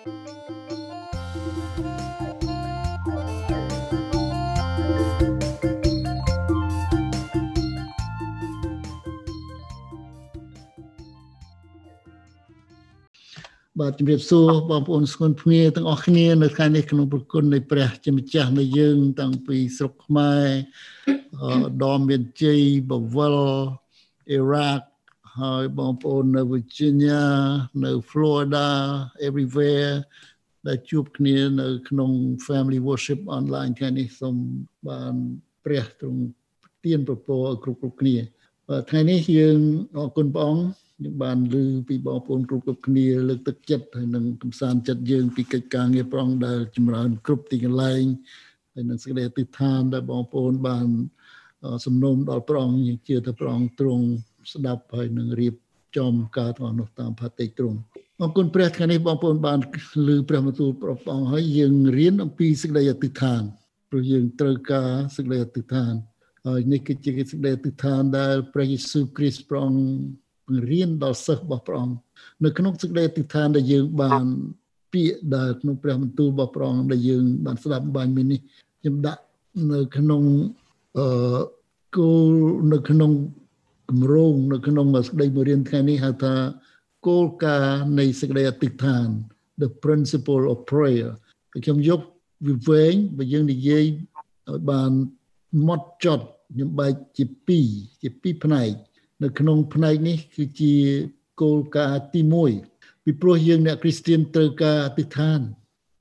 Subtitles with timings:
[0.00, 0.06] បា
[13.90, 20.46] ទជំរាបសួរបងប្អូនស្គនភ្ងាទាំងអស់គ្នានៅថ្ងៃនេះក្នុងប្រគុណនៃព្រះជាម្ចាស់នៃយើង តាំងពីស្រុកខ្មែរ
[21.82, 22.60] ដមមានជ័យ
[22.90, 23.36] បវល
[24.30, 24.89] អ៊ីរ៉ាក់
[25.42, 27.22] ហើយបងប្អូននៅ Virginia
[27.84, 28.68] នៅ Florida
[29.28, 29.94] everywhere
[30.66, 32.10] ដែលជួបគ្នានៅក្នុង
[32.46, 34.36] Family Worship Online ថ្ងៃនេះសូម
[34.88, 35.14] បាន
[35.64, 36.22] ព្រះទ្រង់
[36.84, 38.16] ទានប្រពរគ្រប់គ្រប់គ្នា
[38.90, 39.58] ថ្ងៃនេះយើង
[39.98, 40.64] អរគុណព្រះអង្គ
[41.02, 41.54] យើងបានឮ
[41.88, 48.02] ពីបងប្អូនគ្រប់គ្រប់គ្នាលើកទឹកចិត្តហើយនឹងកំសាន្តចិត្តយើងពីកិច្ចការងារប្រងដែលចម្រើនគ្រប់ទីកន្លែង
[48.72, 50.86] ហើយនឹងសេចក្តីអធិដ្ឋានដែលបងប្អូនបាន
[51.86, 54.06] សំណូមដល់ព្រះអង្គយើងជឿថាព្រះអង្គទ្រង់
[54.52, 55.54] ស្ដាប់ហើយនឹងរៀប
[55.96, 57.78] ចំការទាំងនោះតាមផាតិទ្រង់
[58.20, 59.58] អរគុណព្រះថ្ងៃនេះបងប្អូនបាន
[60.06, 63.42] ឮព្រះបន្ទូលព្រះអង្គហើយយើងរៀនអំពីសេចក្តីអធិដ្ឋាន
[63.90, 65.92] ព្រោះយើងត្រូវការសេចក្តីអធិដ្ឋាន
[66.46, 69.84] ហើយនេះគឺជាសេចក្តីអធិដ្ឋានដែលព្រះយេស៊ូវគ្រីស្ទព្រះអង្គ
[70.46, 71.96] បង្រៀនដល់សិស្សរបស់ព្រះអង្គ
[72.44, 74.24] នៅក្នុងសេចក្តីអធិដ្ឋានដែលយើងបាន
[74.92, 78.40] ពាក្យដែលក្នុងព្រះបន្ទូលរបស់ព្រះអង្គដែលយើងបានស្ដាប់បាញ់មិញនេះ
[78.80, 79.22] ខ្ញុំដាក់
[79.72, 80.22] នៅក្នុង
[80.98, 81.40] អឺ
[81.96, 82.32] គោល
[82.72, 83.10] នៅក្នុង
[83.90, 86.34] គម្រោងនៅក្នុងសេចក្តីមួយរៀនថ្ងៃនេះហៅថា
[87.06, 89.06] គោលការណ៍នៃសេចក្តីអធិដ្ឋាន
[89.62, 91.08] the principle of prayer
[91.64, 92.00] ខ្ញុំយក
[92.48, 94.92] វិវែងបើយើងនិយាយឲ្យបាន
[95.68, 97.24] ម៉ត់ចត់ខ្ញុំបែកជា
[97.62, 98.70] 2ជា2ផ្នែក
[99.22, 100.74] នៅក្នុងផ្នែកនេះគឺជា
[101.42, 102.20] គោលការណ៍ទី
[102.62, 105.40] 1ពីព្រោះយើងអ្នកគ្រីស្ទានត្រូវការអធិដ្ឋាន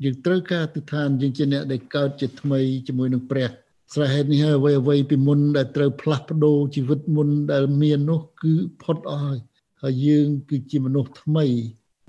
[0.03, 3.49] យើងត្រូវការអធិដ្ឋានយើងជាអ្នកដែលកើតជាថ្មីជាមួយនឹងព្រះ
[3.93, 9.39] ស្រេចហេតុនេះហើយអ្វីអ្វីពីមុនដែលត្រូវផ្លាស់ប្ដូរជីវិតមុនដែលមាននោះគឺផុតអស់ហើយ
[9.81, 11.45] ហើយយើងគឺជាមនុស្សថ្មី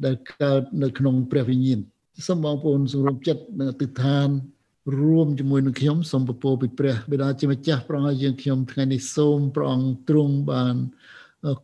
[0.05, 1.81] ដែលកើតនៅក្នុងព្រះវិញ្ញាណ
[2.29, 4.29] សូមបងប្អូនសម្រុំចិត្តនឹងអធិដ្ឋាន
[5.01, 10.77] រួមជាមួយនឹងខ្ញុំសូមពពោពីព្រះបិតាជាម្ចាស់ព្រះអង្គឲ្យយើងខ្ញុំថ្ងៃនេះសូមព្រះអង្គទ្រង់បាន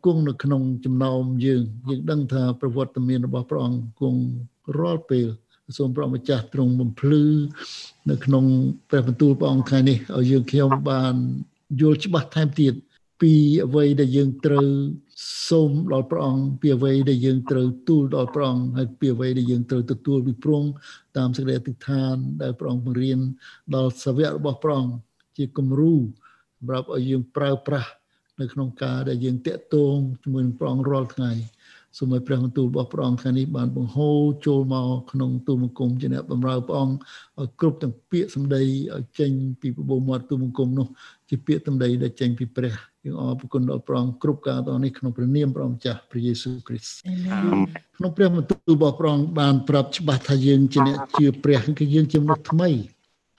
[0.05, 4.21] គង់នៅក្នុងចំណោមយើងយើងដឹងថាប្រវត្តិមានរបស់ព្រះអង្គគង់
[4.78, 5.26] រាល់ពេល
[5.78, 7.25] សូមព្រះម្ចាស់ទ្រង់បំភ្លឺ
[8.10, 8.44] នៅក្នុង
[8.91, 11.15] ព្រះបន្ទូលព្រះអង្គថ្ងៃនេះឲ្យយើងខ្ញុំបាន
[11.81, 12.75] យល់ច្បាស់ថែមទៀត
[13.21, 13.32] ពី
[13.66, 14.69] អ្វីដែលយើងត្រូវ
[15.49, 20.72] សូមដល់ព្រះអង្គពីអ្វីដែលយើងត្រូវទូលដល់ព្រះអង្គហើយពីអ្វីដែលយើងត្រូវទទួលពីព្រះអង្គ
[21.16, 23.19] តាមសេចក្តីអធិដ្ឋានដែលព្រះអង្គបង្រៀន
[23.75, 24.94] ដល់សាវករបស់ព្រះអង្គ
[25.37, 27.91] ជាគំរូសម្រាប់ឲ្យយើងប្រើប្រាស់
[28.41, 31.32] នៅក្នុងការដែលយើងតាក់ទងជាមួយនឹងព្រះអង្គរាល់ថ្ងៃ
[31.98, 36.96] សូមឲ្យព្រះបន្ទូលរបស់ព្រះអង្គថ្ងៃនេះបានបង្ហូរចូលមកក្នុងទូលបង្គំជាអ្នកបម្រើព្រះអង្គ
[37.40, 38.62] ឲ្យគ្រប់ទាំងពាក្យសម្ដី
[38.94, 39.30] ឲ្យចេញ
[39.60, 40.86] ពីបបោមាត់ទូលបង្គំនោះ
[41.28, 42.72] ជាពាក្យសម្ដីដែលចេញពីព្រះ
[43.04, 47.00] យើងអរគុណដល់ព្រះអង្គគ្រប់ការតនេះក្នុងព្រះនាមព្រះម្ចាស់ព្រះយេស៊ូវគ្រីស្ទ
[47.96, 52.70] ក្នុងព្រះបន្ទូលរបស់ព្រះអង្គបានប្រាប់ច្បាស់ថាយើងជាអ្នកជឿព្រះគឺយើងជាមនុស្សថ្មី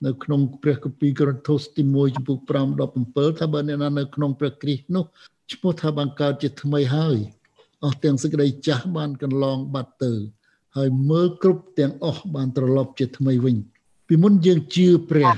[0.05, 2.49] នៅក្នុងព្រះគម្ពីរកូរិនថូសទី1ចំពុក5
[2.89, 5.05] 17ថាបើអ្នកណានៅក្នុងព្រះគ្រីស្ទនោះ
[5.53, 7.17] ឈ្មោះថាបានកើតជាថ្មីហើយ
[7.83, 10.13] អស់ទាំងសេចក្តីចាស់បានកន្លងបាត់ទៅ
[10.77, 13.55] ហើយមើលគ្រប់ទាំងអស់បានត្រឡប់ជាថ្មីវិញ
[14.07, 15.29] ពីមុនយើងជឿព្រះ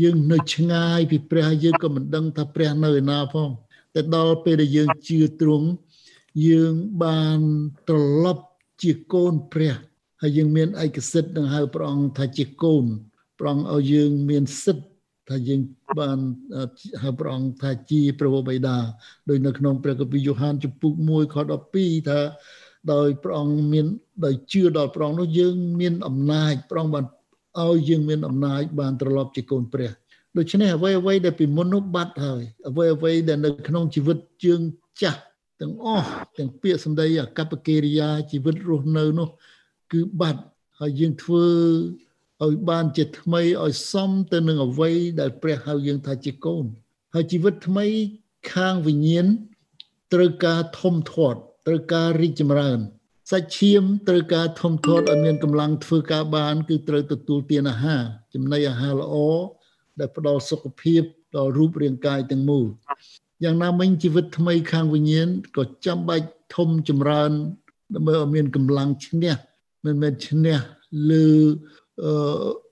[0.00, 3.50] យើងនៅឆ្ងាយពីព្រះយើងក៏មិនដឹងថាព្រះនៅឯណាផង
[3.94, 5.68] តែដល់ពេលដែលយើងជឿទ្រង់
[6.48, 7.40] យើងបាន
[7.88, 8.44] ត្រឡប់
[8.82, 9.74] ជាកូនព្រះ
[10.22, 12.84] ហើយយើងមានឯកសិទ្ធិនឹងហៅព្រះអង្គថាជាកូន
[13.38, 14.91] ព្រះអង្គឲ្យយើងមានសិទ្ធិ
[15.28, 15.60] ថាយើង
[15.98, 16.18] បាន
[17.02, 18.76] ហៅព្រះអង្គថាជាព្រះបិតា
[19.28, 21.36] ដោយនៅក្នុងព្រះគម្ពីរយ៉ូហានចំពុក1ខ
[21.72, 22.20] 12ថា
[22.92, 23.86] ដោយព្រះអង្គមាន
[24.24, 27.04] ដោយជឿដល់ព្រះអង្គនោះយើងមានអំណាចព្រះអង្គបាន
[27.60, 29.90] ឲ្យយើងមានអំណាចបានត្រឡប់ជាកូនព្រះ
[30.36, 34.60] ដូច្នេះអ្វីអ្វីដែលពីមុននោះបាត់ហើយអ្វីអ្វីដែលនៅក្នុងជីវិតជើង
[35.02, 35.20] ចាស់
[35.60, 36.08] ទាំងអស់
[36.38, 39.28] ទាំងពាក្យសម្ដីអកប្បកិរិយាជីវិតរស់នៅនោះ
[39.92, 40.42] គឺបាត់
[40.80, 41.46] ហើយយើងធ្វើ
[42.44, 46.64] ឲ្យបានជាថ្មីឲ្យសមទៅនឹងអ្វីដែលព្រះហៅយើងថាជាកូន
[47.14, 47.86] ហើយជីវិតថ្មី
[48.54, 49.26] ខាងវិញ្ញាណ
[50.12, 52.78] ត្រូវការធំធាត់ត្រូវការរីកចម្រើន
[53.30, 58.02] សាច់ឈាមត្រូវការធំធាត់ឲ្យមានកម្លាំងធ្វើការបាន គឺត្រូវទទួលទានអាហារ
[58.34, 59.14] ចំណីអាហារល្អ
[59.98, 61.02] ដែលផ្ដល់សុខភាព
[61.36, 62.66] ដល់រូបរាងកាយទាំងមូល
[63.44, 67.30] យ៉ាងណាមិញជីវិតថ្មីខាងវិញ្ញាណក៏ចាំបាច់ធំចម្រើន
[67.94, 69.34] ដើម្បីឲ្យមានកម្លាំងឈ្នះ
[69.84, 70.58] មិនមែនឈ្នះ
[71.10, 71.28] លើ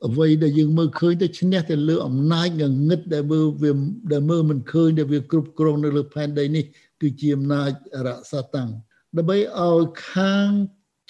[0.07, 3.73] អ្វីដែលយើងមើលឃើញទៅឈ្នះទៅលើអំណាចងងឹតដែលមើលវា
[4.13, 6.65] ដែលមើលមិនឃើញដែលវាគ្រប់គ្រងនៅលើផែនដីនេះ
[7.01, 7.71] គឺជាអំណាច
[8.07, 8.71] រក្សាតាំង
[9.17, 10.49] ដើម្បីឲ្យខាង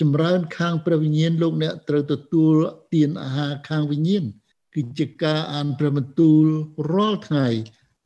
[0.01, 2.53] ចម្រើនខាងព្រះវិញ្ញាណលោកអ្នកត្រូវទទួល
[2.95, 4.25] ទានអាហារខាងវិញ្ញាណ
[4.75, 6.45] គឺជាការអានព្រះបន្ទូល
[6.93, 7.47] រាល់ថ្ងៃ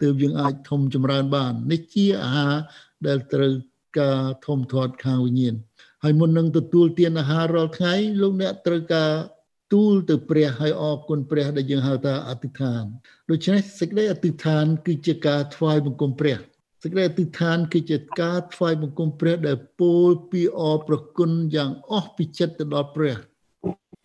[0.03, 2.55] ទើបយើងអាចធំចម្រើនបាននេះជាអាហារ
[3.07, 3.53] ដែលត្រូវ
[4.01, 5.55] ការធំធាត់ខាងវិញ្ញាណ
[6.03, 9.11] ហើយមុននឹងទទួលទានអាហាររាល់ថ្ងៃលោកអ្នកត្រូវការ
[9.75, 12.85] ទូលទៅព្រះហើយអរគុណព្រះដែលយើងហៅថាអធិដ្ឋាន
[13.31, 16.37] ដូច្នេះសេចក្តីអធិដ្ឋាន គឺជាការថ្វាយបង្គំព្រះ
[16.82, 23.17] សេចក្តីអធិដ្ឋាន គឺជាការថ្វាយបង្គំព្រះដែលពោលពីអរប្រគុណយ៉ាងអស់ពីចិត្តទៅដល់ព្រះ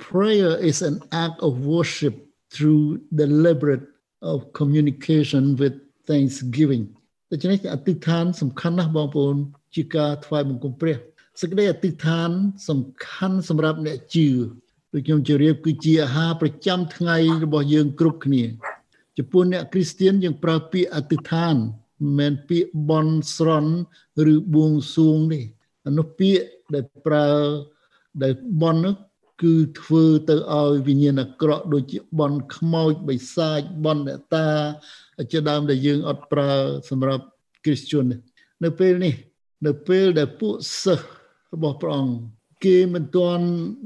[0.05, 2.15] Prayer is an act of worship
[2.53, 2.83] through
[3.21, 3.85] deliberate
[4.31, 5.75] of communication with
[6.09, 6.83] thanksgiving
[7.31, 9.35] ដូច្នេះអធិដ្ឋានសំខាន់ណាស់បងប្អូន
[9.75, 10.95] ជាការថ្វាយបង្គំព្រះ
[11.41, 12.29] សេចក្តីអធិដ្ឋាន
[12.69, 14.27] សំខាន់សម្រាប់អ្នកជឿ
[14.93, 18.43] ដូចខ្ញុំជម្រាបគឺជាអាហារប្រចាំថ្ងៃរបស់យើងគ្រប់គ្នា
[19.17, 21.55] ចំពោះអ្នកគ្រីស្ទៀនយើងប្រើពាក្យអធិដ្ឋាន
[22.01, 23.73] មិនមែនពាក្យបន់ស្រន់
[24.33, 25.39] ឬបួងសួងទេ
[25.85, 26.43] អានោះពាក្យ
[26.73, 27.27] ដែលប្រើ
[28.23, 28.95] ដែលបន់នោះ
[29.41, 34.47] គឺធ្វើទៅឲ្យវិញ្ញាណអាក្រក់ដូចជាបន់ខ្មោចបិសាចបន់អ្នកតា
[35.31, 36.51] ជាដើមដែលយើងអត់ប្រើ
[36.89, 37.25] សម្រាប់
[37.65, 38.05] គ្រីស្ទាន
[38.63, 39.13] នៅពេលនេះ
[39.67, 40.53] នៅពេលដែលពួក
[40.83, 41.05] សិស្ស
[41.53, 42.13] របស់ព្រះអង្គ
[42.65, 43.45] គេមិនទាន់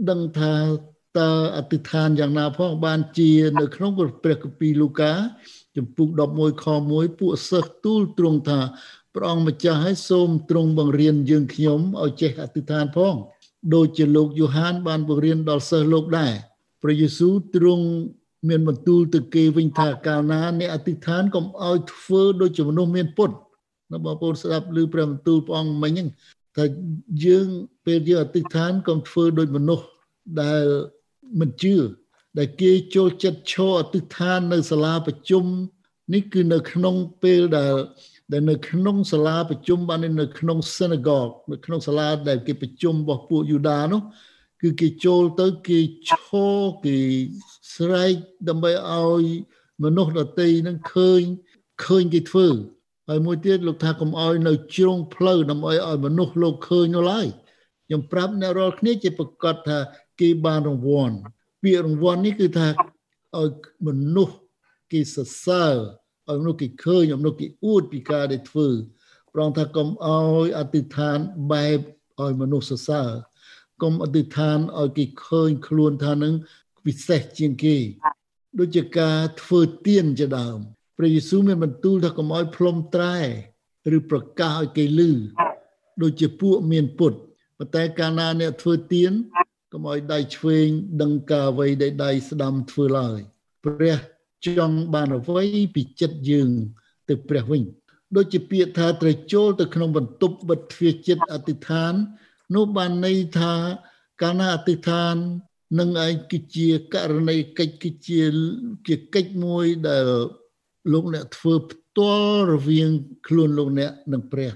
[0.09, 0.53] ដឹងថា
[1.19, 3.91] តើអធិដ្ឋានយ៉ាងណាផងបានជានៅក្នុង
[4.23, 5.13] ព្រះគម្ពីរលូកា
[5.77, 8.59] ចំពុក11ខ1ពួកសិស្សទូលទ្រង់ថា
[9.15, 13.15] ព្រះអង្គម្ចាស់ឲ្យសូមទ្រង់បង្រៀនយើងខ្ញុំឲ្យចេះអធិដ្ឋានផង
[13.73, 16.33] ដូចជាលោកយូហានបានបង្រៀនដល់សិស្សលោកដែរ
[16.83, 17.85] ព្រះយេស៊ូវទ្រង់
[18.49, 23.29] មានបន្ទូលទៅគេវិញថាកាលណាអ្នកអធិដ្ឋានកុំឲ្យធ្វើដូចជាមនុស្សមានពុត
[23.91, 26.09] ណាបងប្អូនស្ដាប់ឮព្រះបន្ទូលព្រះអង្គមិញហ្នឹង
[26.57, 26.65] ថា
[27.25, 27.47] យើង
[27.85, 29.85] ពេលយើងអធិដ្ឋានកុំធ្វើដូចមនុស្ស
[30.41, 30.63] ដែល
[31.39, 31.75] មិនជឿ
[32.37, 35.45] ដែលគេចូលចិត្តឈរអធិដ្ឋាននៅសាលាប្រជុំ
[36.13, 37.73] នេះគឺនៅក្នុងពេលដែល
[38.31, 44.01] ដែលនៅក្នុងសាលាប្រជុំបាននៅក្នុង synagogue នៅក្នុងសាលាដែលគេប្រជុំរបស់ពួកយូដានោះ
[44.61, 46.97] គឺគេចូលទៅគេឈរគេ
[47.75, 48.15] ស្រែក
[48.49, 49.25] ដើម្បីឲ្យ
[49.83, 51.21] មនុស្សដតីនឹងឃើញ
[51.85, 52.47] ឃើញគេធ្វើ
[53.09, 57.27] ហើយមួយទៀតលោកថាកុំឲ្យនៅជ្រុងផ្លូវដើម្បីឲ្យមនុស្សលោកឃើញនោះឡើយ
[57.85, 59.77] ខ្ញុំប្រាប់អ្នករាល់គ្នាជាប្រកាសថា
[60.23, 61.15] គេបានរង្វាន់
[61.63, 62.67] ពាក្យរង្វាន់នេះគឺថា
[63.37, 63.51] ឲ្យ
[63.87, 64.35] មនុស្ស
[64.91, 65.75] គេសរសើរ
[66.29, 68.67] ឲ្យមនុស្សគេឃើញឲ្យមនុស្សគេអួតពីការដែលធ្វើ
[69.33, 71.17] ប្រងថាកុំឲ្យអធិដ្ឋាន
[71.51, 71.79] បែប
[72.21, 73.09] ឲ្យមនុស្សសរសើរ
[73.81, 76.33] កុំអធិដ្ឋានឲ្យគេឃើញខ្លួនថានឹង
[76.85, 77.77] ពិសេសជាងគេ
[78.59, 80.57] ដូចជាការធ្វើទៀនជាដើម
[80.97, 83.17] ព្រះយេស៊ូវមានបន្ទូលថាកុំឲ្យផ្លុំត្រែ
[83.97, 85.01] ឬប្រកាសឲ្យគេឮ
[86.01, 87.13] ដូចជាពួកមានពុត
[87.57, 89.11] ប៉ុន្តែកាលណាអ្នកធ្វើទៀន
[89.75, 90.69] កុំឲ្យដៃឆ្វេង
[91.01, 93.19] ដឹងការអ្វីដែលដៃស្ដាំធ្វើឡើយ
[93.65, 93.97] ព្រះ
[94.45, 96.49] ចង់បានអ្វីពីចិត្តយើង
[97.09, 97.63] ទៅព្រះវិញ
[98.15, 101.93] ដូចជាពាក្យថាត្រូវចូលទៅក្នុងបន្ទប់បិទទ្វារចិត្តអធិដ្ឋាន
[102.55, 103.53] នោះបានន័យថា
[104.21, 105.15] កាលណាអធិដ្ឋាន
[105.79, 108.21] នឹងឯងគឺជាករណីកិច្ចគឺជា
[108.87, 110.05] ជាកិច្ចមួយដែល
[110.91, 112.89] លោកអ្នកធ្វើផ្ទាល់រវាង
[113.27, 114.51] ខ្លួនលោកអ្នកនិងព្រះ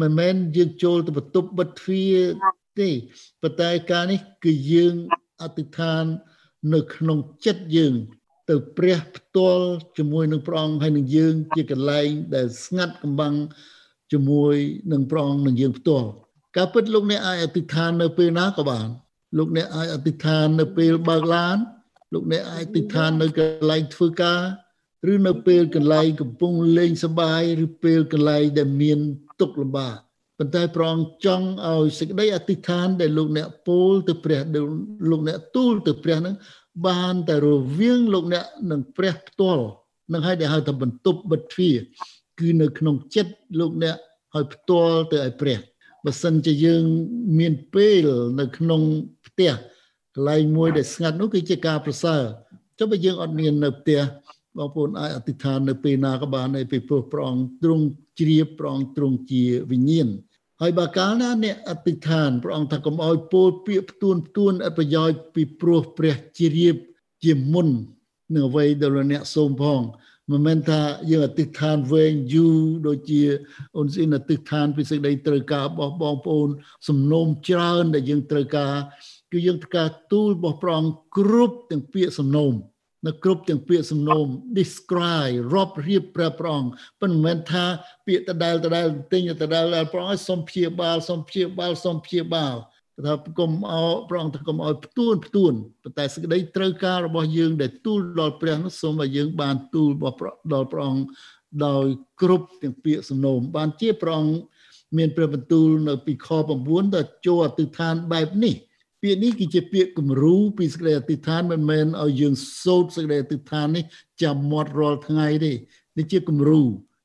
[0.00, 2.18] មិនមែនយើងចូលទៅបន្ទប់បិទទ្វារ
[2.80, 2.90] ទេ
[3.42, 4.94] ប៉ុន្តែការនេះគឺយើង
[5.42, 6.04] អធិដ្ឋាន
[6.74, 7.94] នៅក្នុងចិត្តយើង
[8.50, 9.66] ទៅព្រះផ្ទាល់
[9.98, 13.34] ជាមួយនឹងព្រះអង្គហើយនឹងយើង ជាកន្លែងដែលស្ងាត់កំបាំង
[14.12, 14.54] ជាមួយ
[14.92, 16.08] នឹងព្រះអង្គនឹងយើងផ្ទាល់
[16.56, 18.88] ការពិតលោកអ្នកអាចអធិដ្ឋាននៅពេលណាក៏បាន
[19.38, 21.56] លោកអ្នកអាចអធិដ្ឋាននៅពេលបើកឡាន
[22.12, 24.40] លោកអ្នកអាចអធិដ្ឋាននៅកន្លែងធ្វើការ
[25.12, 28.98] ឬនៅពេលកន្លែងកំពុងលេងសប្បាយឬពេលកន្លែងដែលមាន
[29.40, 29.96] ទុក្ខលំបាក
[30.42, 34.40] ប៉ុន្តែព្រះអង្គចង់ឲ្យសេចក្តីអធិដ្ឋានដែលលោកអ្នកពោលទៅព្រះ
[35.10, 36.34] លោកអ្នកទូលទៅព្រះនឹង
[36.86, 39.64] បានតែរវាងលោកអ្នកនិងព្រះផ្ទាល់
[40.12, 41.76] នឹងឲ្យដែលហៅថាបន្ទប់បិទទ្វារ
[42.40, 43.96] គឺនៅក្នុងចិត្តលោកអ្នក
[44.34, 45.58] ឲ្យផ្ទាល់ទៅឲ្យព្រះ
[46.04, 46.84] បើសិនជាយើង
[47.38, 48.06] មានពេល
[48.40, 48.82] នៅក្នុង
[49.26, 49.50] ផ្ទះ
[50.14, 52.22] កន្លែងមួយដែលស្ងាត់នោះគឺជាការប្រសើរ
[52.78, 54.00] ចុះបើយើងអត់មាននៅផ្ទះ
[54.58, 57.84] បងប្អូនអាចអធិដ្ឋាននៅពេលណាក៏បានដែរពីព្រោះព្រះអង្គទ្រង់
[58.18, 60.08] ជ្រាបព្រះអង្គទ្រង់ជាវិញ្ញាណ
[60.64, 66.76] ហើយបើកាលណាអ្នកអធិដ្ឋានព្រះអង្គថាកុំឲ្យពោលពាក្យផ្ទួនផ្ទួនអប្រយោជន៍ពីព្រោះព្រះជ្រាប
[67.24, 67.68] ជាមុន
[68.34, 69.80] នឹងអ្វីដែលអ្នកសូមផង
[70.30, 73.22] មិនមែនថាយើងអធិដ្ឋានវែងយូរដូចជា
[73.76, 76.48] អូនស៊ីនអធិដ្ឋានពីសេចក្តីត្រូវការរបស់បងប្អូន
[76.88, 78.74] សំណូមច្រើនដែលយើងត្រូវការ
[79.32, 82.54] គឺយើងត្រូវការទូលរបស់ព្រះអង្គគ្រប់ទាំងពាក្យសំណូម
[83.06, 84.26] នៅគ្រប់ទាំងពាក្យសំណូម
[84.58, 86.62] describe រាប់រៀបព្រះប្រង
[87.00, 87.64] ប៉ុន្តែមិនមែនថា
[88.06, 92.54] ពាក្យដដែលដដែលទិញដដែលព្រះអង្គឲ្យសុំព្យាបាលសុំព្យាបាលសុំព្យាបាល
[93.06, 100.16] ថាគុំអោព្រះអង្គថាគុំឲ្យផ្ទួនផ្ទួនប៉ុន្តែសេចក្តីត្រូវការរបស់យើងដែលទូលដល់ព្រះនោះសូមឲ្យយើងបានទូលរបស់
[100.52, 101.04] ដល់ព្រះអង្គ
[101.66, 101.86] ដោយ
[102.22, 104.34] គ្រប់ទាំងពាក្យសំណូមបានជាព្រះអង្គ
[104.96, 106.28] មានព្រះបន្ទូលនៅពីខ
[106.62, 108.54] 9ដល់ចូលអតិថានបែបនេះ
[109.02, 113.84] ពាក្យនេះគឺជាពាក្យគំរូពីសេចក្តីអធិដ្ឋានមិនមែនឲ្យយើងសូត្រសេចក្តីអធិដ្ឋាននេះ
[114.22, 115.52] ចាំមាត់រាល់ថ្ងៃទេ
[115.98, 116.60] នេះជាគំរូ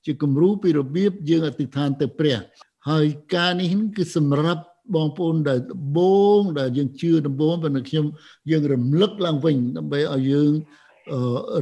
[0.05, 2.37] ជាគំរូពីរបៀបយើងអធិដ្ឋានទៅព្រះ
[2.89, 4.63] ហើយការនេះគឺសម្រាប់
[4.95, 5.99] បងប្អូនដែលដំប
[6.37, 8.05] ងដែលយើងជឿដំបងប៉ុន្តែខ្ញុំ
[8.51, 10.51] យើងរំលឹកឡើងវិញដើម្បីឲ្យយើង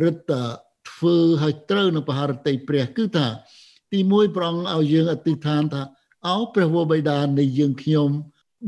[0.03, 0.43] រឹតតែ
[0.91, 3.27] ធ្វើឲ្យត្រូវនៅបហារតីព្រះ គឺថា
[3.93, 5.81] ទីមួយប្រងឲ្យយើងអធិដ្ឋានថា
[6.27, 8.09] អោព្រះវរបិតានៃយើងខ្ញុំ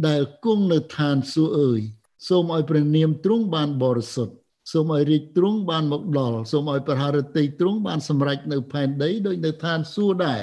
[0.07, 1.81] ដែលគង់នៅឋានសួគ៌អើយ
[2.27, 4.33] សូមឲ្យព្រះនាមទ្រង់បានបរិសុទ្ធ
[4.71, 10.41] សូមឲ្យរាជទ្រង់បានមកដល់សូមឲ្យប្រហារតីទ្រង់បានសម្រេចនៅផែនដីដោយនៅឋានសួគ៌ដែរ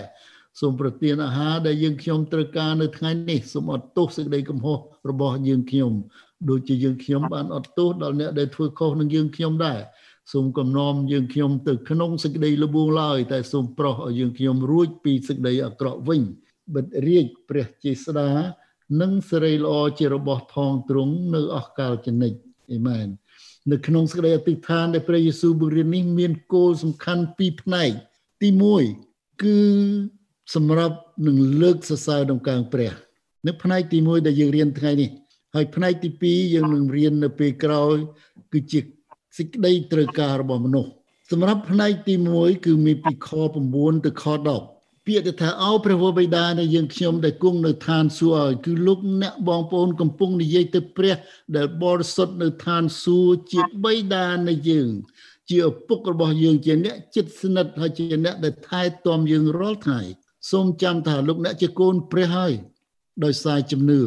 [0.61, 4.79] សូមប្រទានអាហារដែលយើងខ្ញុំត្រូវការនៅថ្ងៃនេះសូមអត់ទោសសេចក្តីកំហុស
[5.11, 5.93] របស់យើងខ្ញុំ
[6.51, 9.81] ដូចជាយើងខ្ញុំបានអត់ទោសដល់អ្នកដែលធ្វើខុសនឹងយើងខ្ញុំដែរ
[10.33, 16.23] សូមកំណមយើងខ្ញុំទៅក្នុងសេចក្តីលបួងឡើយតែសូមប្រោះឲ្យយើងខ្ញុំរួចពីសេចក្តីអាក្រក់វិញ
[16.75, 18.31] បិទរាជព្រះជាស្ដា
[19.01, 22.33] និងសេរីល្អជារបស់ថងទ្រង់នៅអស់កលចនិច
[22.73, 23.07] អេមែន
[23.73, 27.91] នៅក្នុងសេចក្តីអធិដ្ឋានដែលព្រះយេស៊ូវបង្រៀននេះមានគោលសំខាន់ពីរផ្នែក
[28.43, 28.49] ទី
[28.95, 29.59] 1គឺ
[30.55, 32.93] សម្រាប់នឹងលើកសរសើរដំណើរព្រះ
[33.47, 35.11] នៅផ្នែកទី1ដែលយើងរៀនថ្ងៃនេះ
[35.55, 37.97] ហើយផ្នែកទី2យើងនឹងរៀននៅពេលក្រោយ
[38.53, 38.81] គឺជា
[39.39, 40.91] សេចក្តីត្រូវការរបស់មនុស្ស
[41.31, 43.29] សម្រាប់ផ្នែកទី1គឺមានពីខ
[43.67, 44.25] 9ទៅខ
[44.59, 44.74] 10
[45.07, 51.17] ពាក្យថាអោព្រះវរបិតានៃយើងខ្ញុំដែលគង់នៅឋានសួគ៌ឲ្យគឺលោកអ្នកបងប្អូនកំពុងនិយាយទៅព្រះ
[51.57, 54.89] ដែលបរិសុទ្ធនៅឋានសួគ៌ជាបិតានៃយើង
[55.51, 60.01] ជាឪពុករបស់យើងជាអ្នកចិត្តស្និទ្ធហើយជាអ្នកដែលថែទាំយើងរាល់ថ្ងៃ
[60.51, 62.53] សូមចាំថាលោកអ្នកជាកូនព្រះហើយ
[63.25, 64.01] ដោយសារជំនឿ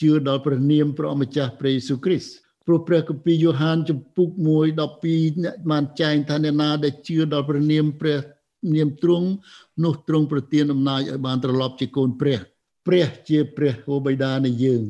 [0.00, 2.32] ជឿដល់ព្រះនាមព្រះម្ចាស់ព្រះយេស៊ូវគ្រីស្ទ
[2.66, 8.18] ព្រោះព្រះគម្ពីរយ៉ូហានចំពុក1 12អ្នកបានចែងថាអ្នកណាដែលជឿដល់ព្រះនាមព្រះ
[8.74, 9.28] នាមទ្រង់
[9.84, 12.38] នោះទ្រង់ប្រទានអំណាចឲ្យបានត្រឡប់ជាកូនព្រះ
[12.86, 14.82] ព្រះជាព្រះហូបិតានៃយើង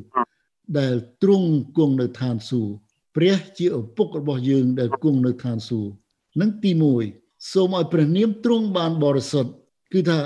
[0.79, 2.73] ដែលទ្រង់គង់នៅឋានសួគ៌
[3.17, 5.93] ព្រះជាឪពុករបស់យើង ដែលគង់នៅឋានសួគ៌
[6.41, 6.71] នឹងទី
[7.11, 9.51] 1សូមឲ្យព្រះនាមទ្រង់បានបរិសុទ្ធ
[9.93, 10.19] គឺថា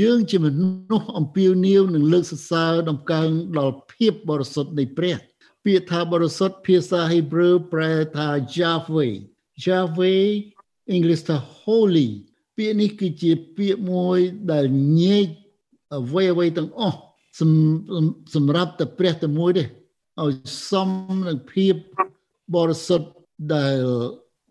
[0.00, 5.16] យើងជាមនុស្សអំពាវនាវនឹងលើកសរសើរដំកើងដល់ភាពបរិសុទ្ធនៃព្រះ
[5.64, 9.14] ពាក្យថាបរិសុទ្ធភាសាហេប្រឺប្រែថា Yahweh
[9.64, 10.26] Yahweh
[10.94, 12.08] English ថា holy
[12.58, 14.18] ពាក្យនេះគឺជាពាក្យមួយ
[14.52, 14.64] ដែល
[15.00, 15.26] ញែក
[15.96, 16.98] អ្វីអ្វីទាំងអស់
[18.34, 19.64] សម្រាប់តែព្រះតែមួយទេ
[20.22, 20.34] ឲ្យ
[20.70, 20.88] សម
[21.28, 21.74] នឹងភាព
[22.54, 23.08] បរិសុទ្ធ
[23.54, 23.76] ដែល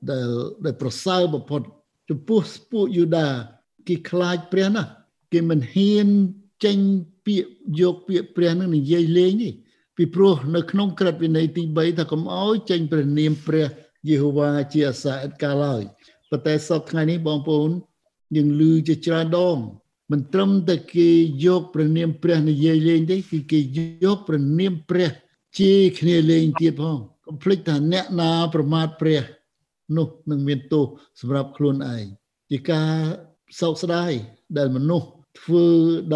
[0.10, 0.28] ដែល
[0.66, 1.62] ដែលប្រសើរបំផុត
[2.10, 3.28] ចំពោះពួកយូដា
[3.88, 4.90] គេខ្លាចព្រះណាស់
[5.34, 6.08] គេមិនហ៊ាន
[6.66, 6.78] ចេញ
[7.26, 7.50] ពាក្យ
[7.82, 9.50] យកពាក្យព្រះនឹងនិយាយលេងទេ
[9.98, 13.66] ពីព្រោះនៅក្នុងក្រឹតវិន័យទី3ថាកុំអោយចេញព្រះនាមព្រះ
[14.08, 15.82] យេហូវ៉ាជាអសាអិតកាលឡើយ
[16.30, 17.72] ប៉ុន្តែសពថ្ងៃនេះបងប្អូន
[18.36, 19.57] យើងឮជាច្រើនដង
[20.12, 21.10] មិនត្រឹមតែគេ
[21.46, 23.60] យកព្រះនាមព្រះនិយាយលេងទេគឺគេ
[24.03, 25.10] យកព្រះនាមព្រះ
[25.60, 29.22] ជាគ្នាលេងទៀតផងកុំភ្លេចថាអ្នកណាប្រមាថព្រះ
[29.98, 30.86] នោះនឹងមានទោស
[31.19, 32.05] សម្រាប់ខ្លួនឯង
[32.51, 32.91] ជាការ
[33.60, 34.12] សោកស្ដាយ
[34.57, 35.07] ដែលមនុស្ស
[35.39, 35.65] ធ្វើ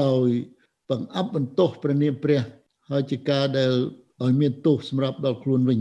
[0.01, 0.27] ដោយ
[0.89, 2.41] បង្អាប់បន្ទោសព្រះនាមព្រះ
[2.89, 3.71] ហើយជាការដែល
[4.23, 5.79] ឲ្យមានទោសសម្រាប់ដល់ខ្លួនវិញ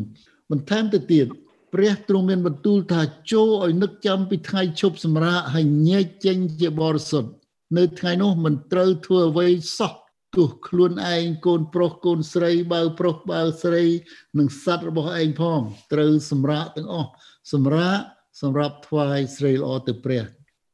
[0.51, 1.27] បន្ថែមទៅទៀត
[1.75, 7.31] ព្រះទ្រង់មានបន្ទូលថាចូលឲ្យនឹកចាំពីថ្ងៃឈប់សម្រាកហើយញែកចេញជាបរិសុទ្ធ
[7.79, 9.49] នៅថ្ងៃនោះមិនត្រូវធ្វើអ្វី
[9.79, 9.93] សោះ
[10.37, 13.85] ទោះខ្លួនឯងកូនប្រុសកូនស្រីបើប្រុសបើស្រី
[14.39, 15.61] និងសត្វរបស់ឯងផង
[15.93, 17.11] ត្រូវសម្រាកទាំងអស់
[17.53, 17.99] សម្រាក
[18.43, 20.25] សម្រាប់ថ្វាយស្រីល្អទៅព្រះ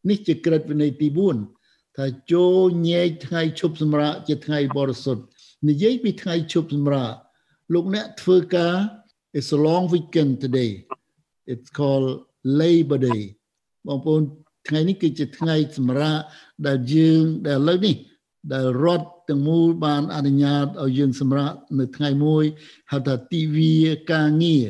[0.09, 1.09] នេះជាក្រឹតវិន័យទី
[1.53, 5.23] 4ថាចូលញែកថ្ងៃឈប់សម្រាកជាថ្ងៃបរិសុទ្ធ
[5.69, 7.13] និយាយពីថ្ងៃឈប់សម្រាក
[7.75, 8.75] លោកអ្នកធ្វើការ
[9.39, 10.71] It's a long weekend today
[11.53, 12.11] it's called
[12.61, 13.23] Labor Day
[13.87, 14.23] បងប្អូន
[14.69, 16.23] ថ្ងៃនេះគឺជាថ្ងៃសម្រាប់
[16.67, 17.97] ដែលយើងដែលឥឡូវនេះ
[18.53, 22.45] ដែលរដ្ឋទាំងមូលបានអនុញ្ញាតឲ្យយើងសម្រាប់នៅថ្ងៃមួយ
[22.93, 23.77] ហៅថាទិវា
[24.13, 24.69] ការងារ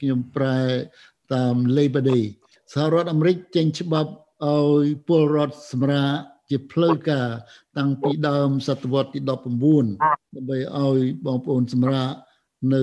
[0.00, 0.60] ខ្ញុំប្រែ
[1.34, 2.24] តាម Labor Day
[2.72, 4.10] សហរដ្ឋអាមេរិកចេញច្បាប់
[4.44, 6.18] ឲ្យពលរដ្ឋសម្រាប់
[6.50, 7.28] ជាផ្លូវការ
[7.78, 12.14] តាំងពីដើមសតវត្សទី19ដើម្បីឲ្យបងប្អូនសម្រាប់
[12.74, 12.82] នៅ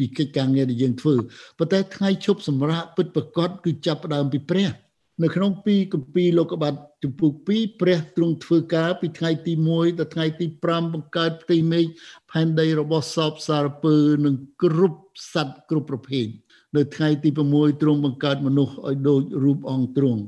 [0.00, 1.14] ពីកិច្ចការងារដែលយើងធ្វើ
[1.58, 4.70] ប៉ុន្តែថ្ងៃឈប់សម្រាកពិតប្រកបគឺចាប់ផ្ដើមពីព្រះ
[5.22, 11.86] នៅក្នុងពីគម្ពីរលោកុបាទជំពូក2ព្រះទ្រង់ធ្វើការពីថ្ងៃទី1ដល់ថ្ងៃទី5បង្កើតផ្ទៃមេឃ
[12.30, 15.00] ផែនដីរបស់សពសារពើនិងគ្រប់
[15.32, 16.26] សត្វគ្រប់ប្រភេទ
[16.76, 20.22] នៅថ្ងៃទី6ទ្រង់បង្កើតមនុស្សឲ្យដូចរូបអង្គទ្រង់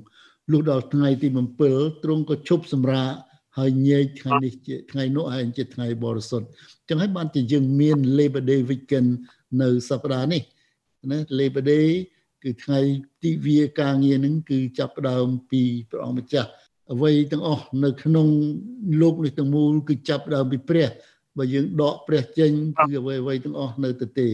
[0.52, 1.28] លុះដល់ថ្ងៃទី
[1.66, 3.12] 7ទ្រង់ក៏ឈប់សម្រាក
[3.58, 6.46] ហើយញែកថ្ងៃនេះជាថ្ងៃនោះឯងជាថ្ងៃបរិសុទ្ធ
[6.88, 9.10] ចឹងហើយបានជាយើងមាន Labor Day weekend
[9.60, 10.42] នៅសប្តាហ៍នេះ
[11.10, 11.88] ណា Labor Day
[12.42, 12.80] គឺថ្ងៃ
[13.22, 16.50] ទិវាការងារនឹងគឺចាប់ផ្ដើមពីព្រះអង្គម្ចាស់
[16.92, 18.28] អ្វីទាំងអស់នៅក្នុង
[19.00, 20.88] លោកនេះទាំងមូលគឺចាប់ផ្ដើមពីព្រះ
[21.38, 24.28] បើយើងដកព្រះចេញគឺអ្វីអ្វីទាំងអស់នៅទៅទេ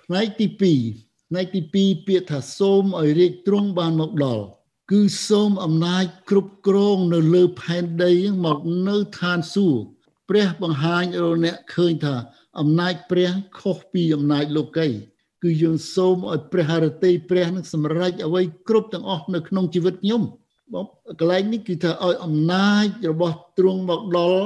[0.00, 0.46] ផ្នែកទី
[0.90, 4.44] 2ផ្នែកទី2ពាក្យថាសូមឲ្យរាជទ្រង់បានមកដល់
[4.90, 8.12] គឺសូមអំណាចគ្រប់គ្រងនៅលើផែនដី
[8.44, 9.84] មកនៅឋានសួគ៌
[10.28, 12.14] ព្រះបង្ហាញឲ្យអ្នកឃើញថា
[12.60, 13.30] អំណាចព្រះ
[13.60, 14.88] ខុសពីអំណាចលោកី
[15.42, 20.22] គឺយើងសូមឲ្យព្រះハរតីព្រះនឹងសម្រេចអ្វីគ្រប់ទាំងអស់នៅក្នុងជីវិតខ្ញុំ
[20.72, 20.84] បង
[21.20, 24.42] កន្លែងនេះគឺថាឲ្យអំណាចរបស់ទ្រង់មកដល់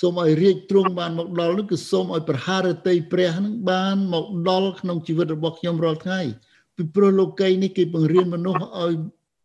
[0.00, 6.20] សូមឲ្យរាជទ្រង់បានមកដល់នោះគឺសូមឲ្យព្រះハរតីព្រះនឹងបានមកដល់ក្នុងជីវិតរបស់ខ្ញុំរាល់ថ្ងៃ
[6.76, 8.92] ពីព្រោះលោកីនេះគេបង្រៀនមនុស្សឲ្យ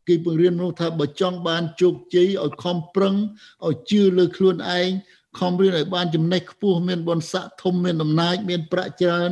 [0.08, 3.16] គេបង្រៀនមនុស្សថាបើចង់បានជោគជ័យឲ្យខំប្រឹង
[3.66, 4.90] ឲ្យជឿលើខ្លួនឯង
[5.40, 9.32] ខំរៀនឲ្យបានចំណេះខ្ពស់មានបុណ្យស័ក្តិធំមានអំណាចមានប្រាក់ច្រើន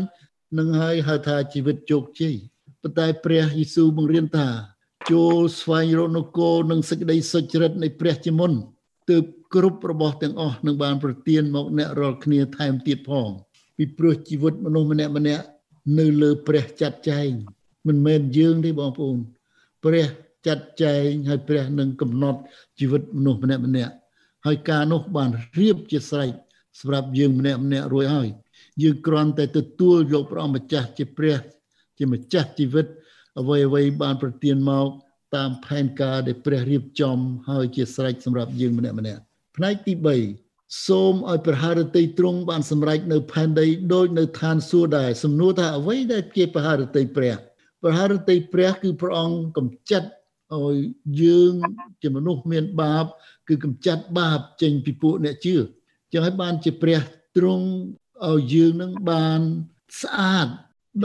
[0.57, 2.36] នឹងហើយហៅថាជីវិតជោគជ័យ
[2.81, 4.48] ប៉ុន្តែព្រះយេស៊ូវបង្រៀនថា
[5.12, 8.51] ចូលស្វែងរកនគរនិងសេចក្តីសុចរិតនៃព្រះជាមុន
[9.10, 13.29] ទើបគ្រប់របស់ទាំងអស់នឹងបានប្រទានមកអ្នករាល់គ្នាថែមទៀតផង
[13.77, 15.45] ពីព្រោះជីវិតមនុស្សម្នាក់ម្នាក់
[16.00, 17.29] នៅលើព្រះចាត់ចែង
[17.88, 19.17] មិនមែនយើងទេបងប្អូន
[19.83, 20.07] ព្រះ
[20.48, 22.39] ចាត់ចែងហើយព្រះនឹងកំណត់
[22.79, 23.93] ជីវិតមនុស្សម្នាក់ម្នាក់
[24.47, 26.33] ហើយការនោះបានរៀបជាស្រេច
[26.80, 28.28] សម្រាប់យើងម្នាក់ម្នាក់រួចហើយ
[28.83, 31.38] យើងគ្រាន់តែទទួលយកព្រះម្ចាស់ជាព្រះ
[31.99, 32.87] ជាម្ចាស់ជីវិត
[33.40, 34.88] អ្វីអ្វីបានប្រទានមក
[35.37, 37.18] តាមផែនការដែលព្រះរៀបចំ
[37.50, 39.23] ហើយជាស្រេចសម្រាប់យើងម្នាក់ម្នាក់
[39.57, 39.95] ផ្នែកទី
[40.40, 47.35] 3សូមឲ្យព្រះハរតីទ្រង់បានសម្រេចនៅផែនដីដូចនៅឋានសួគ៌ដែរសំណួរថាអ្វីដែលជាព្រះハរតីព្រះ
[47.83, 50.09] ព្រះハរតីព្រះគឺព្រះអង្គកំចាត់
[50.53, 50.77] ឲ្យ
[51.22, 51.53] យើង
[52.01, 53.05] ជាមនុស្សមានបាប
[53.48, 55.55] គឺកំចាត់បាបចេញពីពួកអ្នកជឿ
[56.12, 57.00] ចឹងហើយបានជាព្រះ
[57.38, 57.67] ទ្រង់
[58.29, 59.39] ឲ្យយើងនឹងបាន
[60.01, 60.48] ស្អាត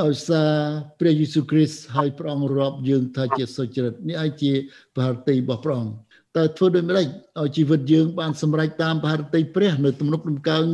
[0.02, 0.52] ដោយសារ
[1.00, 4.52] ព្រះយេស៊ូវគ្រីស្ទហើយព្រះអង្គរាប់យើងថាជាសុចរិតនេះឲ្យជា
[4.96, 5.94] បរិតិរបស់ព្រះអង្គ
[6.36, 7.06] តើធ្វើដូចម្ដេច
[7.40, 10.64] ឲ្យជីវិតយើងបានសម្រេចតាមបរិតិព្រះនៅទំនុកដំកើង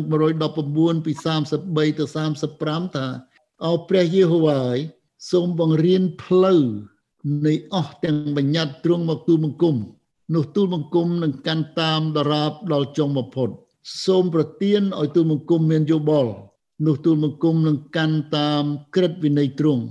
[0.49, 1.13] 119ពី
[1.57, 2.05] 33ទៅ
[2.47, 3.07] 35ថា
[3.67, 4.63] អោព្រះយេហូវ៉ា
[5.31, 6.63] សូមបង្រៀនផ្លូវ
[7.47, 9.77] នៃអស់ទាំងបញ្ញត្តិទ្រង់មកទូលបង្គំ
[10.35, 13.49] នោះទូលបង្គំនឹងកាន់តាមដរាបដល់ចុងបំផុត
[14.05, 16.33] សូមប្រទានឲ្យទូលបង្គំមានយោបល់
[16.87, 18.65] នោះទូលបង្គំនឹងកាន់តាម
[18.95, 19.85] ក្រឹតវិន័យទ្រង់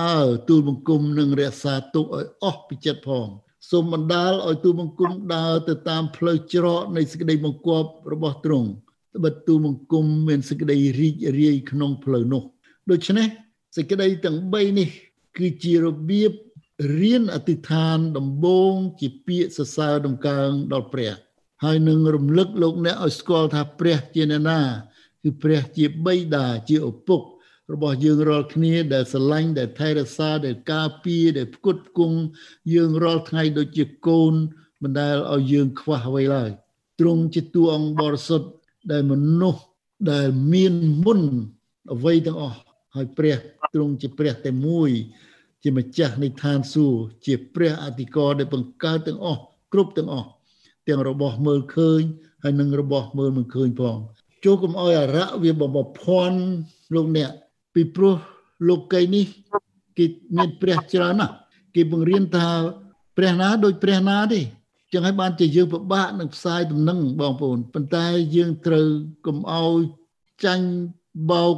[0.00, 3.28] អើទូលបង្គំនឹងរក្សាទុកឲ្យអស់ពីចិត្តផង
[3.70, 8.68] សូមបណ្ដាលឲ្យទូលបង្គំដើរទៅតាមផ្លូវច្រកនៃសេចក្តីបង្គាប់របស់ទ្រង់
[9.16, 12.42] ត្បិតទូលបង្គំមានសេចក្តីរីករាយក្នុងផ្លូវនោះ
[12.90, 13.26] ដូច្នេះ
[13.76, 14.88] សេចក្តីទាំង3នេះ
[15.38, 16.32] គឺជារបៀប
[16.98, 21.12] រៀនអធិដ្ឋានដំបូងជាពាក្យសរសើរដំកើងដល់ព្រះ
[21.64, 24.60] ហើយនឹងរំលឹកលោកអ្នកឲ្យស្គាល់ថាព្រះជាអ្នកណា
[25.22, 27.20] គឺព្រះជាបិតាជាឪពុក
[27.72, 32.18] របស់យើងរាល់គ្នាដែលស្រឡាញ់ដែលថែរក្សាដែលការពារដែលផ្គត់ផ្គង់
[32.74, 34.34] យើងរាល់ថ្ងៃដូចជាកូន
[34.82, 36.50] មិនដែលឲ្យយើងខ្វះអ្វីឡើយ
[37.00, 38.48] ទ្រង់ជាតួអង្គបរិសុទ្ធ
[38.92, 39.62] ដែលមនុស្ស
[40.12, 41.20] ដែលមានមុន
[41.94, 42.58] អ្វីទាំងអស់
[42.94, 43.36] ហើយព្រះ
[43.74, 44.90] ទ្រង់ជាព្រះតែមួយ
[45.62, 49.40] ជាម្ចាស់នៃឋានសួគ៌ជាព្រះអធិការដែលបង្កើតទាំងអស់
[49.72, 50.28] គ្រប់ទាំងអស់
[50.88, 52.02] ទាំងរបស់មើលឃើញ
[52.42, 53.96] ហើយនិងរបស់មើលមិនឃើញផង
[54.44, 56.40] ចូលកុំអោយអរៈវាបំភ័ណ្ឌ
[56.94, 57.30] លោកអ្នក
[57.74, 58.16] ពីព្រោះ
[58.68, 59.26] លោកីនេះ
[59.98, 61.34] គេមានព្រះច្រើនណាស់
[61.74, 62.48] គេបង្រៀនថា
[63.16, 64.40] ព្រះណាដូចព្រះណាទេ
[64.92, 68.86] ចឹងហើយបានជាយើងពិបាកនឹងផ្សាយដំណឹងបងប្អូនប៉ុន្តែយើងត្រូវ
[69.26, 69.80] កុំអោយ
[70.44, 70.68] ចាញ់
[71.30, 71.56] បោក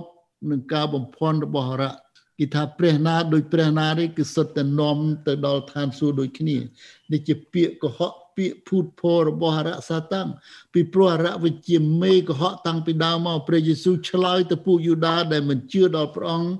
[0.50, 1.94] នឹងការបំភ័ន្តរបស់អរៈ
[2.38, 6.56] គេថាព្រះណាដូចព្រះណានេះគឺសុទ្ធតែនាំទៅដល់ឋានសួគ៌ដូចគ្នា
[7.12, 10.28] នេះជាពាក្យកុហកពាក្យភូតភររបស់អរៈសាតាំង
[10.72, 16.50] ពីព្រោះអរៈវិជាមេកុហកតាំងពីដើមមកព្រះយេស៊ូវឆ្លើយទៅពួកយូដាដែលមិនជឿដល់ព្រះអង្គ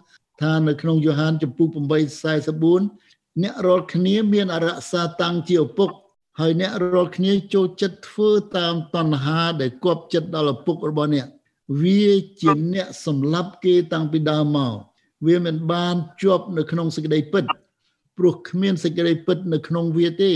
[0.43, 1.69] ថានៅក្នុងយ៉ូហានចំពុក
[2.35, 5.91] 8:44អ្នករាល់គ្នាមានអរៈសាតាំងជាឪពុក
[6.41, 11.27] ហើយអ្នករាល់គ្នាចូលចិត្តធ្វើតាមតណ្ហាដែលគប់ចិត្តដល់ឪពុករបស់អ្នក
[11.83, 12.09] វា
[12.41, 14.75] ជាអ្នកសម្លាប់គេតាំងពីដើមមក
[15.27, 17.45] វាមិនបានជាប់នៅក្នុងសេចក្តីពិត
[18.19, 20.33] ព្រោះគ្មានសេចក្តីពិតនៅក្នុងវាទេ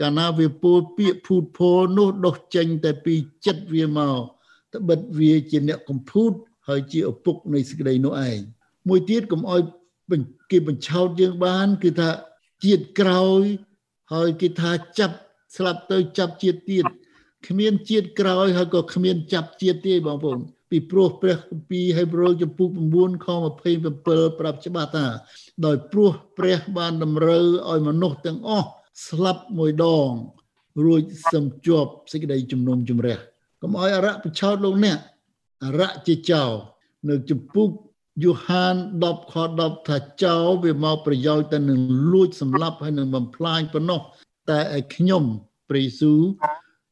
[0.00, 3.14] កាលណាវាពោលពាក្យភូតភរនោះដុសចេញតែពី
[3.46, 4.18] ចិត្តវាមក
[4.74, 6.32] ត្បិតវាជាអ្នកកំភូត
[6.68, 8.38] ហើយជាឪពុកនៃសេចក្តីនោះឯង
[8.88, 9.60] មួយទៀតកុំអោយ
[10.50, 12.10] គេបញ្ឆោតយើងបាន គឺថា
[12.64, 13.42] ជាតិក្រោយ
[14.12, 15.16] ហើយគេថាចាប់
[15.56, 16.84] ស្លាប់ទៅចាប់ជាតិទៀត
[17.46, 20.38] គ្មានជាតិក្រោយហើយក៏គ្មាន ចាប់ជាតិទេបងប្អូន
[20.70, 23.28] ពីព្រោះព្រះគម្ពីរហេព្រើរចំពុក9ខ
[23.84, 25.06] 27ប្រាប់ច្បាស់ថា
[25.66, 28.68] ដោយព្រោះព្រះបានតម្រូវឲ្យមនុស្សទាំងអស់
[29.08, 30.10] ស្លាប់មួយដង
[30.84, 31.02] រួច
[31.32, 33.16] សំជាប់សេចក្តីជំនុំជម្រះ
[33.62, 34.98] កុំឲ្យអរៈប្រឆោតលោកអ្នក
[35.64, 36.52] អរៈជាចោល
[37.08, 37.68] នៅចំពុក
[38.24, 41.80] យូហាន10ខ10ថាចោលវាមកប្រយោជន៍តែនឹង
[42.12, 44.00] លួចសម្លាប់ហើយនឹងបំផ្លាញប៉ុណ្ណោះ
[44.50, 45.24] តែឯខ្ញុំ
[45.68, 46.20] ព្រះយេស៊ូវ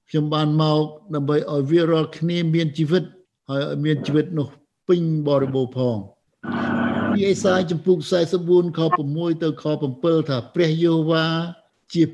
[0.08, 0.84] ខ្ញុំបានមក
[1.14, 3.04] ដើម្បីឲ្យវារាល់គ្នាមានជីវិត
[3.48, 4.48] ហើយឲ្យមានជីវិតនោះ
[4.88, 5.96] ពេញបរិបូរណ៍ផង
[7.12, 7.96] ពីអេសាយចំពុក
[8.38, 8.80] 44ខ
[9.10, 9.64] 6ទៅខ
[9.96, 11.26] 7ថាព្រះយេហូវ៉ា
[11.94, 12.04] ជា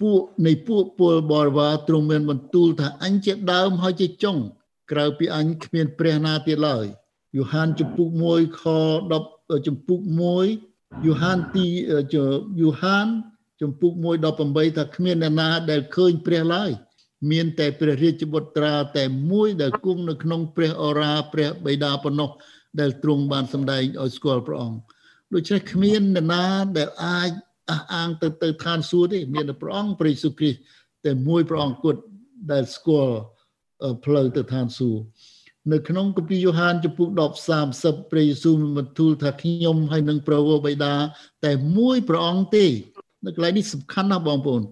[0.00, 4.36] ពួកនៃពួកពលបរិវារទ្រង់មានបន្ទូលថាអញជាដើមហើយជាចុង
[4.90, 6.84] ក្រៅពីអញគ្មានព្រះណាទៀតឡើយ
[7.36, 8.62] យូហានចំពុក1ខ
[9.14, 10.00] 10ចំពុក
[10.52, 11.66] 1យូហានទី
[12.60, 13.06] យូហាន
[13.62, 14.04] ចំពុក1
[14.40, 16.70] 18ថាគ្មានអ្នកណាដែលឃើញព្រះឡើយ
[17.30, 22.30] មានតែព្រះរាជបុត្រាតែមួយដែលគង់នៅក្នុងព្រះអរាព្រះបិតាប៉ុណ្ណោះ
[22.80, 24.78] ដែលទ្រង់បានសម្ដែងឲ្យស្គាល់ព្រះអង្គ
[25.34, 26.44] ដូច្នេះគ្មានអ្នកណា
[26.78, 27.30] ដែលអាច
[27.70, 30.58] អះអាងទៅទៅឋានសួគ៌ទេមានតែព្រះអង្គព្រះយេស៊ូវគ្រីស្ទ
[31.06, 32.00] តែមួយព្រះអង្គគត់
[32.52, 33.16] ដែលស្គាល់
[34.04, 35.02] ផ្លូវទៅឋានសួគ៌
[35.72, 37.20] នៅក្នុងគម្ពីរយ៉ូហានចំពុក10
[37.62, 40.94] 30ព្រះយេស៊ូវបានទូលថាខ្ញុំហើយនឹងព្រះវរបិតា
[41.44, 42.66] តែមួយព្រះអង្គទេ
[43.24, 44.62] នៅកន្លែងនេះសំខាន់ណាស់បងប្អូន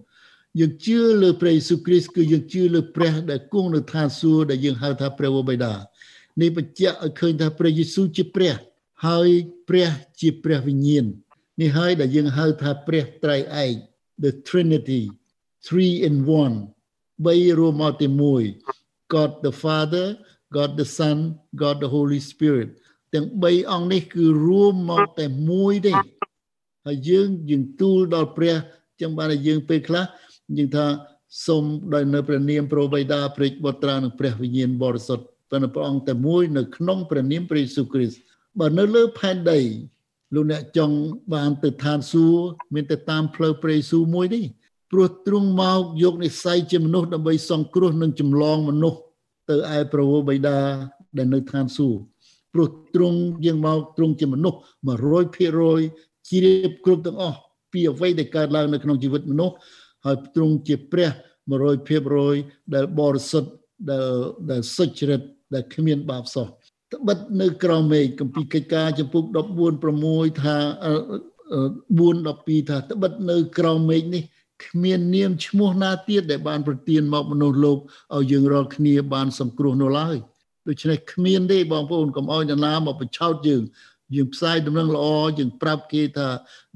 [0.59, 5.75] យើងជឿលើព្រះយេស៊ូវគ្រីស្ទគឺយើងជឿលើព្រះដែលគង់នៅឋានសួគ៌ដែលយើងហៅថាព្រះវរបិតា
[6.41, 8.55] នេះបញ្ជាក់ឲ្យឃើញថាព្រះយេស៊ូវជាព្រះ
[9.07, 9.29] ហើយ
[9.69, 9.89] ព្រះ
[10.21, 11.05] ជាព្រះវិញ្ញាណ
[11.61, 13.75] នេះហើយដែលយើងហៅថាព្រះត្រៃឯក
[14.25, 15.03] the trinity
[15.67, 16.15] 3 in
[16.71, 18.09] 1បីរួមមកទី
[18.61, 20.07] 1 God the Father
[20.57, 21.19] God the Son
[21.63, 22.69] God the Holy Spirit
[23.15, 25.93] ទាំង3អង្គនេះគឺរួមមកតែមួយទេ
[26.87, 28.57] ហើយយើងយើងទូលដល់ព្រះ
[29.01, 30.05] ចឹងបានតែយើងពេលខ្លះ
[30.59, 30.87] យើងថា
[31.47, 38.21] សូមដោយនៅព្រះនាមព្រះបិតាព្រះបុត្រានិងព្រះវិញ្ញាណបរិសុទ្ធប៉ុន្តែព្រះអង្គតែមួយនៅក្នុងព្រះនាមព្រះយេស៊ូវគ្រីស្ទ
[38.59, 39.61] បើនៅលើផែនដី
[40.35, 40.97] លោកអ្នកចង់
[41.35, 44.41] បានទៅឋានសួគ៌មានតែតាមផ្លូវព្រះយេស៊ូវមួយទេ
[44.93, 49.01] ព្រោះទ្រង់មកយកនិស្ស័យជាមនុស្សដើម្បីសង្គ្រោះនិងចម្លងមនុស្ស
[49.51, 50.59] ទៅឯព្រះវរបិតា
[51.17, 52.01] ដែលនៅឋានសួគ៌
[52.55, 54.59] ព្រោះទ្រង់យើងមកទ្រង់ជាមនុស្ស
[54.89, 57.39] 100%ជ្រាបគ្រប់ទាំងអស់
[57.73, 59.55] ពីអ្វីដែលកើតឡើងនៅក្នុងជីវិតមនុស្ស
[60.05, 61.11] ហើយទ្រង់ជាព្រះ
[61.93, 63.51] 100%ដែលបរិសុទ្ធ
[63.91, 64.07] ដែល
[64.51, 65.21] ដែលសុចរិត
[65.55, 66.47] ដែលគ្មានបាបសោះ
[66.95, 69.35] ត្បិតនៅក្រោមមេឃគម្ពីរកិច្ចការចំពុក14
[69.87, 70.57] 6ថា
[71.29, 74.23] 4 12ថាត្បិតនៅក្រោមមេឃនេះ
[74.67, 77.79] គ្មាននាមឈ្មោះណាទៀតដែលបានប្រទានមកមនុស្សលោក
[78.15, 80.17] ឲ្យយើងរាល់គ្នាបានសង្គ្រោះនោះឡើយ
[80.69, 83.63] ដូច្នេះគ្មានទេបងប្អូនកុំឲ្យនរណាមកបញ្ឆោតយើង
[84.17, 85.07] យើងផ្សាយដំណឹងល្អ
[85.39, 86.29] យើងប្រាប់គេថា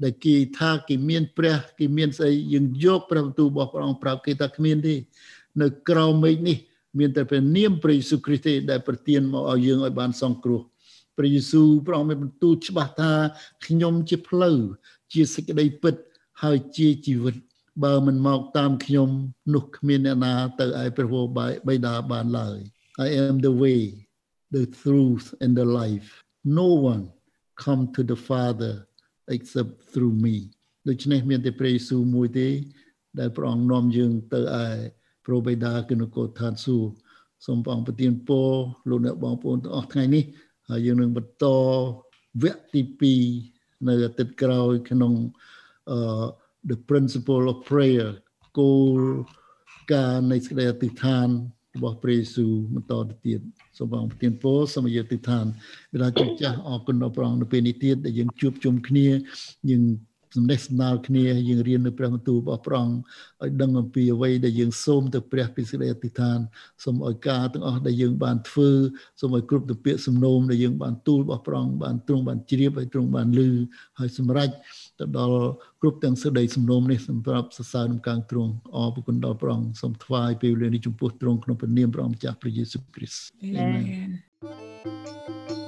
[0.03, 4.95] ដែលគេថាគេមានព្រះគេមានស្អីយើងយកព្រះបន្ទូលរបស់ព្រះអង្គប្រាប់គេថាគ្មានទេ
[5.61, 6.57] នៅក្រៅមេឃនេះ
[6.99, 10.61] មានតែព្រះនាមព្រះយេស៊ូវគ្រីស្ទទេដែលប្រទានមកឲ្យយើងឲ្យបានសង្គ្រោះ
[11.17, 13.11] ព្រះយេស៊ូវព្រះអង្គមានបន្ទូលច្បាស់ថា
[13.65, 14.57] ខ្ញុំជាផ្លូវ
[15.13, 15.95] ជាសេចក្តីពិត
[16.43, 17.35] ហើយជាជីវិត
[17.83, 19.09] បើមិនមកតាមខ្ញុំ
[19.53, 21.25] នោះគ្មានអ្នកណាទៅឯព្រះវរ
[21.67, 22.57] បិតាបានឡើយ
[23.05, 23.81] I am the way
[24.55, 26.09] the truth and the life
[26.59, 27.03] no one
[27.63, 28.73] come to the father
[29.35, 30.35] except through me
[30.87, 32.47] ដូច្នេះមានតែព្រះយេស៊ូវមួយទេ
[33.19, 34.67] ដែលព្រះអង្គនាំយើងទៅឯ
[35.25, 36.93] ព្រះបិតាគឺនគរឋានសួគ៌
[37.45, 38.49] សូមព្រះអង្គប្រទានពរ
[38.89, 40.23] លោកអ្នកបងប្អូនទាំងអស់ថ្ងៃនេះ
[40.69, 41.45] ហើយយើងនឹងបន្ត
[42.43, 42.81] វគ្គទី
[43.31, 45.13] 2នៅអាទិត្យក្រោយក្នុង
[45.91, 46.25] អឺ
[46.69, 48.09] the principle of prayer
[48.59, 48.99] គោល
[49.93, 51.27] ការនៃសេចក្តីអធិដ្ឋាន
[51.75, 53.39] របស់ព្រះយេស៊ូវបន្តទៅទៀត
[53.77, 55.45] សូមបងប្រទានពរសូមយកទិដ្ឋាន
[55.93, 59.07] វាថាជួបចាស់អរគុណដល់ព្រះអង្គនៅពេលនេះទៀតដែលយើងជួបជុំគ្នា
[59.69, 59.83] យើង
[60.35, 62.97] សំណេះសំណាលគ្នាយើងរៀននៅព្រះបន្ទូលរបស់ព្រះអង្គ
[63.43, 66.39] ឲ្យដឹងអំពីអ្វីដែលយើងសូមទៅព្រះពីសេចក្តីអធិដ្ឋាន
[66.83, 68.69] សូមឲ្យការទាំងអស់ដែលយើងបានធ្វើ
[69.19, 73.49] សូមឲ្យគ្រប់ទៅពាក្យសំណូមដែលយើងបានទូលរបស់ព្រះអង្គបានទ្រង់បានជ្រាបហើយទ្រង់បានលឺ
[73.99, 74.49] ហើយសម្រេច
[74.99, 75.39] ទៅដល់
[75.81, 85.64] គ្រប់ទាំងសេចក្តីសំណូមនេះសម្រាប់សរសើរនឹងកាងទ្រង់អរគុណដល់ព្រះអង្គសូមថ្វាយពេលវេលានេះចំពោះទ្រង់ក្នុងព្រះនាមព្រះអង្គម្ចាស់ព្រះយេស៊ូវគ្រីស្ទអាមែន